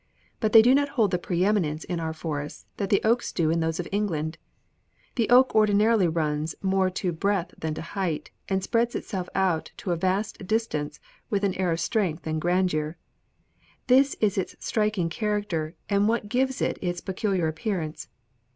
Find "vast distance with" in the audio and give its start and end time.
9.95-11.43